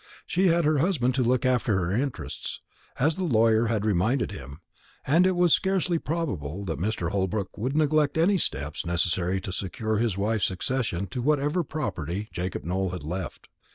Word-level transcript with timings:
She 0.25 0.47
had 0.47 0.65
her 0.65 0.79
husband 0.79 1.13
to 1.13 1.21
look 1.21 1.45
after 1.45 1.75
her 1.77 1.91
interests, 1.91 2.59
as 2.97 3.17
the 3.17 3.23
lawyer 3.23 3.67
had 3.67 3.85
reminded 3.85 4.31
him, 4.31 4.59
and 5.05 5.27
it 5.27 5.35
was 5.35 5.53
scarcely 5.53 5.99
probable 5.99 6.65
that 6.65 6.79
Mr. 6.79 7.11
Holbrook 7.11 7.55
would 7.55 7.75
neglect 7.77 8.17
any 8.17 8.39
steps 8.39 8.83
necessary 8.83 9.39
to 9.41 9.53
secure 9.53 9.97
his 9.97 10.17
wife's 10.17 10.45
succession 10.45 11.05
to 11.05 11.21
whatever 11.21 11.63
property 11.63 12.29
Jacob 12.31 12.63
Nowell 12.65 12.89
had 12.89 13.03
left. 13.03 13.47